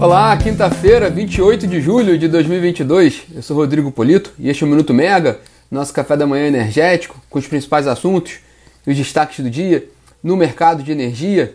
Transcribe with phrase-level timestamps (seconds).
[0.00, 3.24] Olá, quinta-feira, 28 de julho de 2022.
[3.34, 5.38] Eu sou Rodrigo Polito e este é o Minuto Mega,
[5.70, 8.38] nosso café da manhã energético, com os principais assuntos
[8.86, 9.84] e os destaques do dia
[10.24, 11.54] no mercado de energia.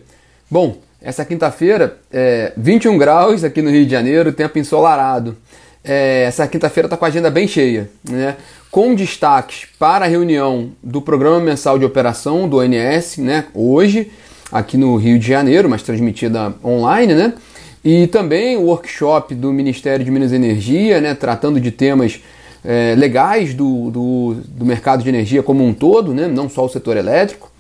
[0.50, 5.36] Bom, essa quinta-feira, é 21 graus aqui no Rio de Janeiro, tempo ensolarado.
[5.84, 8.36] É, essa quinta-feira está com a agenda bem cheia, né?
[8.70, 13.46] com destaques para a reunião do Programa Mensal de Operação do ONS, né?
[13.56, 14.12] hoje,
[14.52, 17.34] aqui no Rio de Janeiro, mas transmitida online, né?
[17.86, 22.20] E também o workshop do Ministério de Minas e Energia, né, tratando de temas
[22.64, 26.70] é, legais do, do, do, mercado de energia como um todo, né, não só o
[26.70, 27.52] setor elétrico.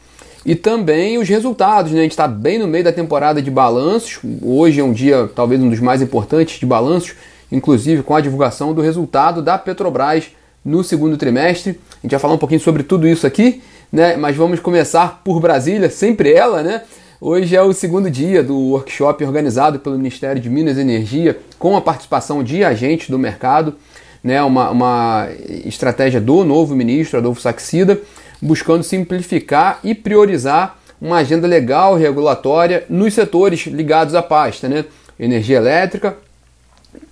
[0.43, 1.99] E também os resultados, né?
[1.99, 4.19] a gente está bem no meio da temporada de balanços.
[4.43, 7.15] Hoje é um dia, talvez um dos mais importantes de balanços,
[7.51, 10.25] inclusive com a divulgação do resultado da Petrobras
[10.63, 11.79] no segundo trimestre.
[11.93, 14.17] A gente vai falar um pouquinho sobre tudo isso aqui, né?
[14.17, 16.81] mas vamos começar por Brasília, sempre ela, né?
[17.21, 21.77] Hoje é o segundo dia do workshop organizado pelo Ministério de Minas e Energia, com
[21.77, 23.75] a participação de agentes do mercado,
[24.21, 25.29] né, uma, uma
[25.63, 28.01] estratégia do novo ministro Adolfo Saxida,
[28.41, 34.83] buscando simplificar e priorizar uma agenda legal regulatória nos setores ligados à pasta, né?
[35.17, 36.17] energia elétrica,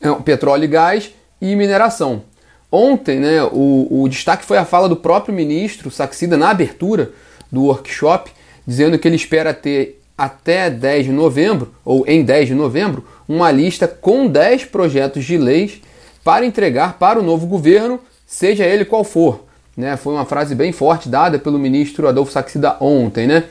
[0.01, 2.23] é, petróleo e gás e mineração.
[2.69, 7.11] Ontem, né, o, o destaque foi a fala do próprio ministro Saxida na abertura
[7.49, 8.31] do workshop,
[8.65, 13.51] dizendo que ele espera ter até 10 de novembro, ou em 10 de novembro, uma
[13.51, 15.81] lista com 10 projetos de leis
[16.23, 19.43] para entregar para o novo governo, seja ele qual for.
[19.75, 19.97] Né?
[19.97, 23.27] Foi uma frase bem forte dada pelo ministro Adolfo Saxida ontem.
[23.27, 23.43] Né?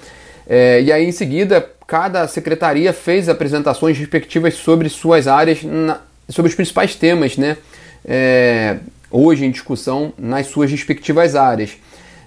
[0.46, 6.48] É, e aí, em seguida, cada secretaria fez apresentações respectivas sobre suas áreas, na, sobre
[6.48, 7.56] os principais temas né?
[8.05, 8.78] É,
[9.10, 11.77] hoje em discussão nas suas respectivas áreas.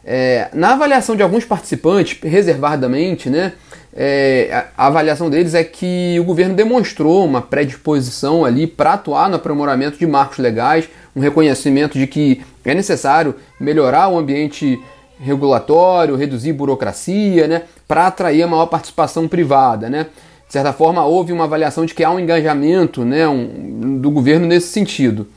[0.05, 3.53] É, na avaliação de alguns participantes, reservadamente, né,
[3.97, 9.37] é, a avaliação deles é que o governo demonstrou uma predisposição ali para atuar no
[9.37, 14.77] aprimoramento de marcos legais, um reconhecimento de que é necessário melhorar o ambiente
[15.19, 19.89] regulatório, reduzir burocracia, né, para atrair a maior participação privada.
[19.89, 20.07] Né.
[20.45, 24.45] De certa forma, houve uma avaliação de que há um engajamento né, um, do governo
[24.45, 25.27] nesse sentido.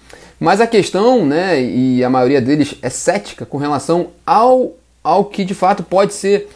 [0.41, 5.45] Mas a questão, né, e a maioria deles é cética com relação ao, ao que
[5.45, 6.49] de fato pode ser,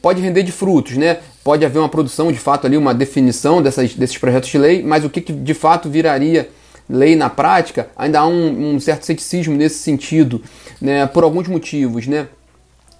[0.00, 1.18] pode render de frutos, né?
[1.44, 5.04] Pode haver uma produção, de fato, ali, uma definição dessas, desses projetos de lei, mas
[5.04, 6.48] o que, que de fato viraria
[6.88, 10.42] lei na prática, ainda há um, um, certo ceticismo nesse sentido,
[10.80, 12.06] né, por alguns motivos.
[12.06, 12.28] Né?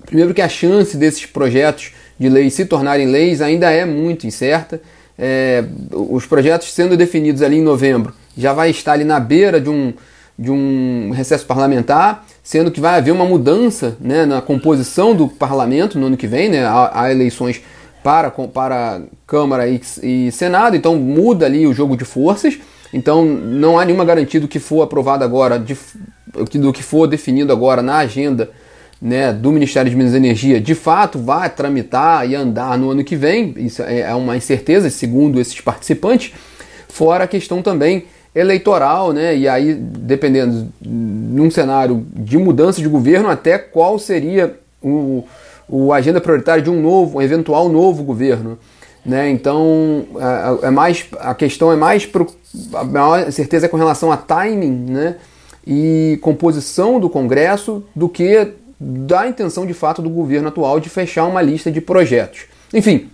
[0.05, 4.81] Primeiro que a chance desses projetos de lei se tornarem leis ainda é muito incerta.
[5.19, 9.71] É, os projetos sendo definidos ali em novembro já vai estar ali na beira de
[9.71, 9.95] um,
[10.39, 15.99] de um recesso parlamentar, sendo que vai haver uma mudança né, na composição do parlamento
[15.99, 17.63] no ano que vem, né, há, eleições
[18.03, 22.59] para, para Câmara e, e, Senado, então muda ali o jogo de forças.
[22.93, 25.77] Então não há nenhuma garantia do que for aprovado agora, de,
[26.55, 28.51] do que for definido agora na agenda
[29.01, 33.03] né, do Ministério de Minas e Energia, de fato vai tramitar e andar no ano
[33.03, 33.55] que vem.
[33.57, 36.33] Isso é, é uma incerteza, segundo esses participantes.
[36.89, 38.05] Fora a questão também
[38.37, 39.35] eleitoral, né?
[39.35, 45.25] E aí, dependendo num cenário de mudança de governo, até qual seria o,
[45.67, 48.59] o agenda prioritária de um novo, um eventual novo governo.
[49.05, 49.31] Né?
[49.31, 50.05] Então,
[50.63, 52.27] é, mais, a questão é mais pro,
[52.75, 55.17] a maior certeza é com relação a timing né?
[55.67, 61.25] e composição do Congresso do que da intenção de fato do governo atual de fechar
[61.25, 62.43] uma lista de projetos.
[62.75, 63.09] Enfim,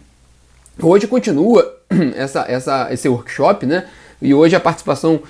[0.81, 1.79] hoje continua
[2.17, 3.85] essa, essa, esse workshop, né?
[4.23, 5.21] E hoje a participação,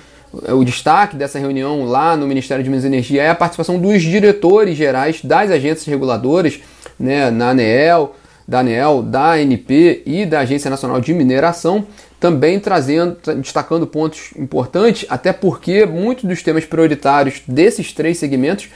[0.45, 3.79] é, o destaque dessa reunião lá no Ministério de Minas e Energia é a participação
[3.79, 6.59] dos diretores gerais das agências reguladoras,
[6.99, 8.15] né, na ANEEL,
[8.47, 11.85] da ANEEL, da ANP e da Agência Nacional de Mineração,
[12.19, 18.69] também trazendo, destacando pontos importantes, até porque muitos dos temas prioritários desses três segmentos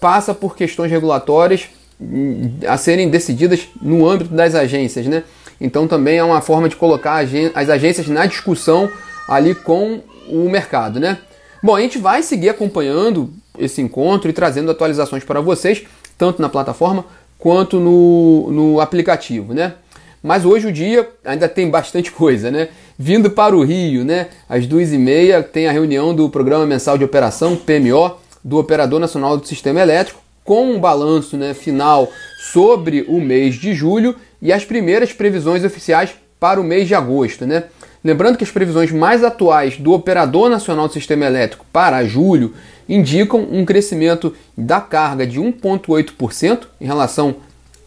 [0.00, 1.68] passa por questões regulatórias
[2.00, 5.22] hum, a serem decididas no âmbito das agências, né?
[5.60, 7.24] Então também é uma forma de colocar
[7.54, 8.90] as agências na discussão
[9.28, 11.18] ali com o mercado, né?
[11.62, 15.84] Bom, a gente vai seguir acompanhando esse encontro e trazendo atualizações para vocês,
[16.18, 17.04] tanto na plataforma
[17.38, 19.74] quanto no, no aplicativo, né?
[20.22, 22.68] Mas hoje o dia ainda tem bastante coisa, né?
[22.98, 24.28] Vindo para o Rio, né?
[24.48, 29.00] Às duas e meia tem a reunião do Programa Mensal de Operação, PMO, do Operador
[29.00, 32.10] Nacional do Sistema Elétrico, com um balanço né, final
[32.52, 36.10] sobre o mês de julho e as primeiras previsões oficiais
[36.44, 37.64] para o mês de agosto, né?
[38.04, 42.52] Lembrando que as previsões mais atuais do Operador Nacional do Sistema Elétrico para julho
[42.86, 47.36] indicam um crescimento da carga de 1,8% em relação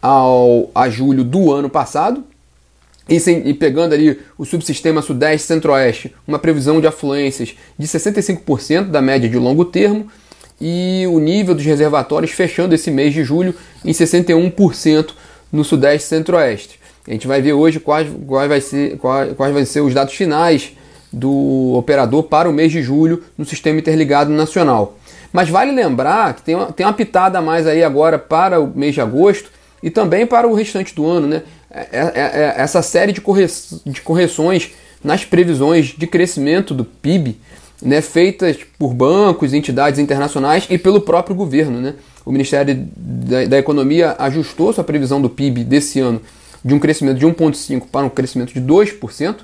[0.02, 2.24] ao, a julho do ano passado.
[3.08, 9.30] e pegando ali o subsistema Sudeste Centro-Oeste, uma previsão de afluências de 65% da média
[9.30, 10.08] de longo termo
[10.60, 15.10] e o nível dos reservatórios fechando esse mês de julho em 61%
[15.52, 16.87] no Sudeste Centro-Oeste.
[17.08, 20.12] A gente vai ver hoje quais, quais, vai ser, quais, quais vão ser os dados
[20.12, 20.72] finais
[21.10, 24.98] do operador para o mês de julho no Sistema Interligado Nacional.
[25.32, 28.70] Mas vale lembrar que tem uma, tem uma pitada a mais aí agora para o
[28.74, 29.50] mês de agosto
[29.82, 31.42] e também para o restante do ano, né?
[31.70, 33.46] É, é, é, essa série de, corre
[33.86, 34.72] de correções
[35.04, 37.38] nas previsões de crescimento do PIB,
[37.80, 41.80] né, feitas por bancos, entidades internacionais e pelo próprio governo.
[41.80, 41.94] Né?
[42.24, 46.20] O Ministério da, da Economia ajustou sua previsão do PIB desse ano
[46.64, 49.36] de um crescimento de 1,5% para um crescimento de 2%.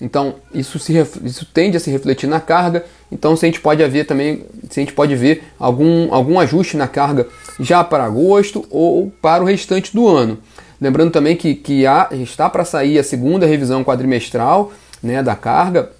[0.00, 0.94] Então, isso, se,
[1.24, 2.84] isso tende a se refletir na carga.
[3.12, 6.76] Então, se a gente pode haver também, se a gente pode ver algum, algum ajuste
[6.76, 7.28] na carga
[7.58, 10.38] já para agosto ou para o restante do ano.
[10.80, 14.72] Lembrando também que, que há, está para sair a segunda revisão quadrimestral
[15.02, 15.90] né, da carga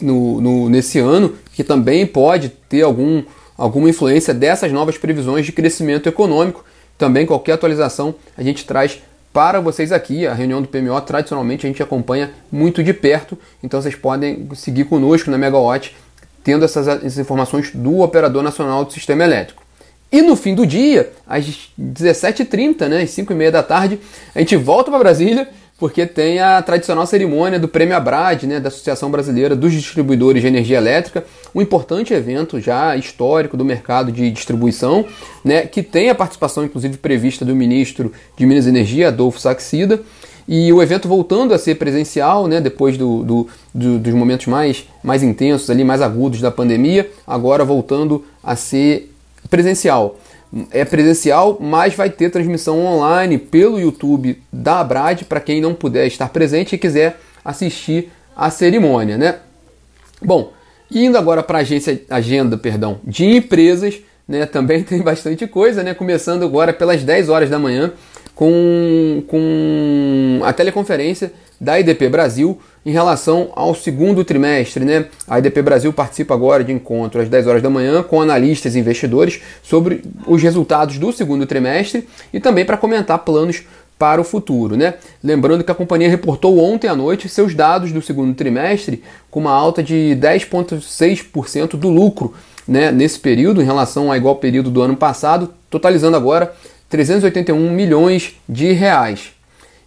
[0.00, 3.22] no, no, nesse ano, que também pode ter algum,
[3.58, 6.64] alguma influência dessas novas previsões de crescimento econômico.
[6.96, 9.00] Também qualquer atualização a gente traz
[9.32, 10.26] para vocês aqui.
[10.26, 14.84] A reunião do PMO tradicionalmente a gente acompanha muito de perto, então vocês podem seguir
[14.84, 15.94] conosco na Megawatt
[16.42, 19.62] tendo essas, essas informações do Operador Nacional do Sistema Elétrico.
[20.12, 24.00] E no fim do dia, às 17h30, né, às 5h30 da tarde,
[24.34, 25.48] a gente volta para Brasília,
[25.80, 30.46] porque tem a tradicional cerimônia do Prêmio Abrad, né, da Associação Brasileira dos Distribuidores de
[30.46, 31.24] Energia Elétrica,
[31.54, 35.06] um importante evento já histórico do mercado de distribuição,
[35.42, 40.00] né, que tem a participação inclusive prevista do ministro de Minas e Energia, Adolfo Saxida,
[40.46, 44.86] e o evento voltando a ser presencial, né, depois do, do, do, dos momentos mais,
[45.02, 49.10] mais intensos, ali, mais agudos da pandemia, agora voltando a ser
[49.48, 50.18] presencial.
[50.70, 56.06] É presencial, mas vai ter transmissão online pelo YouTube da Abrad para quem não puder
[56.06, 59.38] estar presente e quiser assistir a cerimônia, né?
[60.20, 60.52] Bom,
[60.90, 64.44] indo agora para a agência agenda, perdão, de empresas, né?
[64.44, 65.94] Também tem bastante coisa, né?
[65.94, 67.92] Começando agora pelas 10 horas da manhã
[68.40, 74.82] com, com a teleconferência da IDP Brasil em relação ao segundo trimestre.
[74.82, 75.08] Né?
[75.28, 78.78] A IDP Brasil participa agora de encontro às 10 horas da manhã com analistas e
[78.78, 83.62] investidores sobre os resultados do segundo trimestre e também para comentar planos
[83.98, 84.74] para o futuro.
[84.74, 84.94] Né?
[85.22, 89.52] Lembrando que a companhia reportou ontem à noite seus dados do segundo trimestre com uma
[89.52, 92.32] alta de 10,6% do lucro
[92.66, 96.54] né, nesse período em relação ao igual período do ano passado, totalizando agora
[96.90, 99.32] 381 milhões de reais.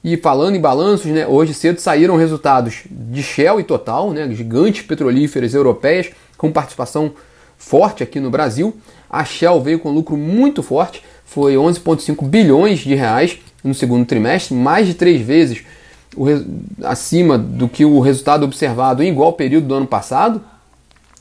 [0.03, 4.81] E falando em balanços, né, hoje cedo saíram resultados de Shell e Total, né, gigantes
[4.81, 7.11] petrolíferas europeias, com participação
[7.57, 8.75] forte aqui no Brasil.
[9.09, 14.55] A Shell veio com lucro muito forte, foi 11,5 bilhões de reais no segundo trimestre,
[14.55, 15.63] mais de três vezes
[16.15, 16.25] o,
[16.83, 20.41] acima do que o resultado observado em igual período do ano passado.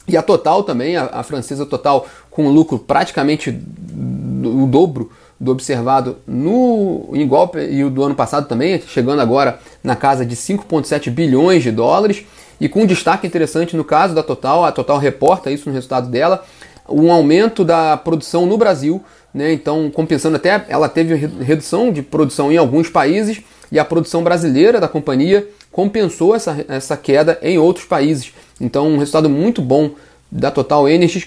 [0.09, 5.11] E a Total também, a, a francesa Total, com lucro praticamente o dobro
[5.43, 10.37] do observado no igual e o do ano passado também, chegando agora na casa de
[10.37, 12.25] 5,7 bilhões de dólares.
[12.61, 16.09] E com um destaque interessante no caso da Total, a Total reporta isso no resultado
[16.09, 16.45] dela,
[16.89, 19.03] um aumento da produção no Brasil,
[19.35, 19.53] né?
[19.53, 23.43] Então, compensando até, ela teve redução de produção em alguns países
[23.73, 28.33] e a produção brasileira da companhia compensou essa, essa queda em outros países.
[28.61, 29.91] Então, um resultado muito bom
[30.31, 31.27] da Total Energies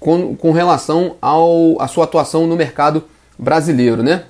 [0.00, 3.04] com, com relação ao, à sua atuação no mercado
[3.42, 4.22] brasileiro, né?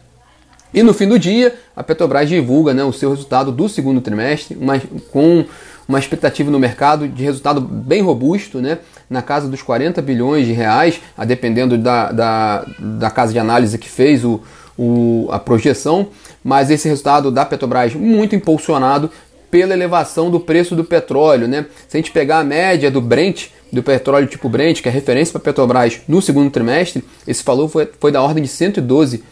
[0.74, 4.56] E no fim do dia, a Petrobras divulga né, o seu resultado do segundo trimestre,
[4.58, 5.44] uma, com
[5.86, 8.78] uma expectativa no mercado de resultado bem robusto, né,
[9.10, 13.76] na casa dos 40 bilhões de reais, a dependendo da, da, da casa de análise
[13.76, 14.40] que fez o,
[14.78, 16.08] o, a projeção,
[16.42, 19.10] mas esse resultado da Petrobras muito impulsionado
[19.52, 21.46] pela elevação do preço do petróleo.
[21.46, 21.66] Né?
[21.86, 25.30] Se a gente pegar a média do Brent, do petróleo tipo Brent, que é referência
[25.30, 29.22] para Petrobras no segundo trimestre, esse valor foi, foi da ordem de 112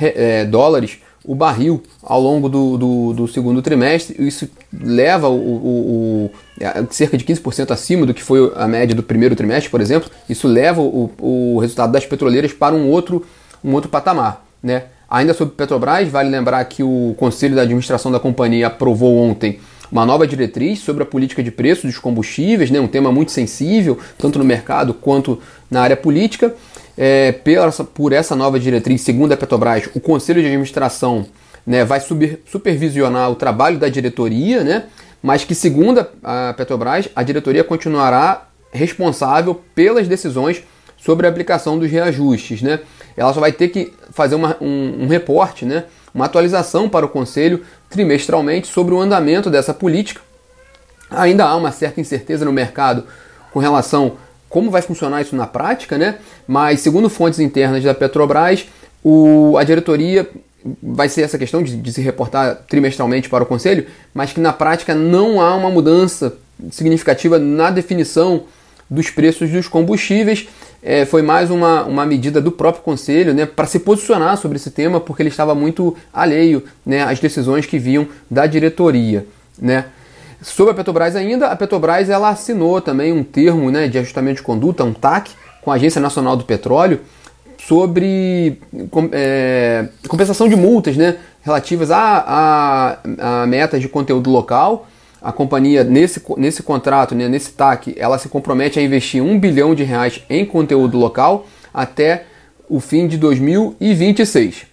[0.00, 4.16] é, dólares o barril ao longo do, do, do, segundo trimestre.
[4.18, 6.30] Isso leva o, o,
[6.64, 10.10] o cerca de 15% acima do que foi a média do primeiro trimestre, por exemplo.
[10.28, 13.24] Isso leva o, o resultado das petroleiras para um outro,
[13.62, 14.44] um outro patamar.
[14.60, 14.84] Né?
[15.10, 19.58] Ainda sobre Petrobras, vale lembrar que o Conselho da Administração da companhia aprovou ontem
[19.90, 23.98] uma nova diretriz sobre a política de preços dos combustíveis, né, um tema muito sensível,
[24.18, 26.54] tanto no mercado quanto na área política.
[26.96, 31.26] É, pela, por essa nova diretriz, segundo a Petrobras, o Conselho de Administração
[31.66, 34.84] né, vai supervisionar o trabalho da diretoria, né,
[35.22, 40.62] mas que, segundo a Petrobras, a diretoria continuará responsável pelas decisões
[40.98, 42.60] sobre a aplicação dos reajustes.
[42.60, 42.80] Né?
[43.18, 45.84] Ela só vai ter que fazer uma, um, um reporte, né,
[46.14, 50.20] uma atualização para o Conselho trimestralmente sobre o andamento dessa política.
[51.10, 53.04] Ainda há uma certa incerteza no mercado
[53.52, 54.16] com relação
[54.48, 56.16] como vai funcionar isso na prática, né?
[56.46, 58.66] Mas segundo fontes internas da Petrobras,
[59.04, 60.28] o, a diretoria
[60.82, 64.52] vai ser essa questão de, de, se reportar trimestralmente para o conselho, mas que na
[64.52, 66.34] prática não há uma mudança
[66.70, 68.44] significativa na definição
[68.88, 70.48] dos preços dos combustíveis.
[70.82, 74.70] É, foi mais uma, uma medida do próprio conselho né, para se posicionar sobre esse
[74.70, 79.26] tema, porque ele estava muito alheio né, às decisões que vinham da diretoria.
[79.60, 79.86] Né.
[80.40, 84.42] Sobre a Petrobras ainda, a Petrobras ela assinou também um termo né, de ajustamento de
[84.42, 87.00] conduta, um TAC, com a Agência Nacional do Petróleo,
[87.58, 88.60] sobre
[89.12, 92.24] é, compensação de multas né, relativas a,
[93.18, 94.86] a, a, metas de conteúdo local.
[95.20, 99.74] A companhia, nesse, nesse contrato, né, nesse TAC, ela se compromete a investir um bilhão
[99.74, 102.24] de reais em conteúdo local até
[102.68, 104.66] o fim de 2026.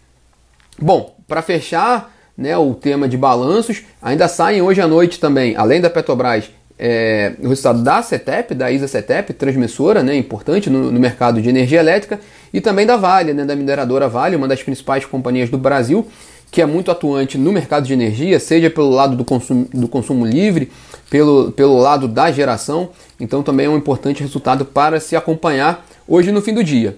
[0.79, 3.83] Bom, para fechar né, o tema de balanços.
[4.01, 8.69] Ainda saem hoje à noite também, além da Petrobras, é, o resultado da CETEP, da
[8.69, 12.19] ISA CETEP, transmissora, né, importante no, no, mercado de energia elétrica,
[12.53, 16.05] e também da Vale, né, da mineradora Vale, uma das principais companhias do Brasil,
[16.55, 20.25] que é muito atuante no mercado de energia, seja pelo lado do consumo, do consumo
[20.25, 20.71] livre,
[21.09, 22.91] pelo, pelo lado da geração.
[23.19, 26.97] Então também é um importante resultado para se acompanhar hoje no fim do dia.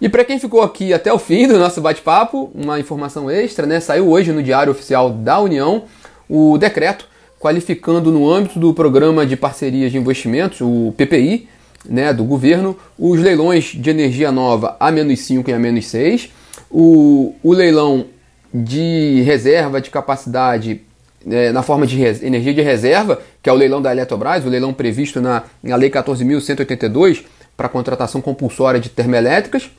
[0.00, 3.78] E para quem ficou aqui até o fim do nosso bate-papo, uma informação extra, né?
[3.78, 5.84] Saiu hoje no Diário Oficial da União
[6.28, 7.06] o decreto
[7.38, 11.48] qualificando no âmbito do Programa de Parcerias de Investimentos, o PPI,
[11.88, 16.28] né, do governo, os leilões de energia nova A-5 e A-6,
[16.68, 18.06] o, o leilão
[18.52, 20.80] de reserva de capacidade
[21.28, 24.72] é, na forma de energia de reserva, que é o leilão da Eletrobras, o leilão
[24.72, 27.24] previsto na, na Lei 14.182
[27.56, 29.70] para contratação compulsória de termoelétricas,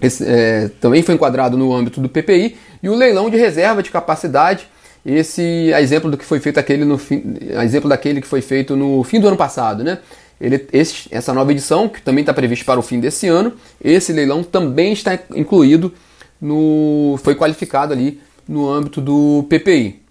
[0.00, 3.90] esse, é, também foi enquadrado no âmbito do PPI, e o leilão de reserva de
[3.90, 4.66] capacidade,
[5.04, 7.22] esse a exemplo do que foi feito aquele no fim,
[7.56, 9.98] a exemplo daquele que foi feito no fim do ano passado, né?
[10.40, 14.12] Ele, esse, essa nova edição, que também está prevista para o fim desse ano, esse
[14.12, 15.92] leilão também está incluído
[16.40, 17.18] no.
[17.22, 20.02] foi qualificado ali no âmbito do PPI.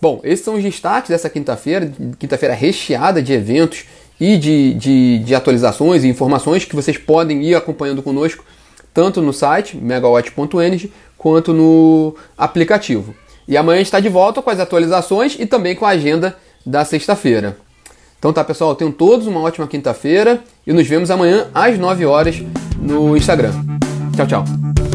[0.00, 3.84] Bom, esses são os destaques dessa quinta-feira, quinta-feira recheada de eventos
[4.20, 8.44] e de, de, de atualizações e informações que vocês podem ir acompanhando conosco
[8.92, 13.14] tanto no site megawatt.energy quanto no aplicativo.
[13.46, 17.58] E amanhã está de volta com as atualizações e também com a agenda da sexta-feira.
[18.18, 22.42] Então tá, pessoal, tenham todos uma ótima quinta-feira e nos vemos amanhã às 9 horas
[22.80, 23.52] no Instagram.
[24.16, 24.85] Tchau, tchau.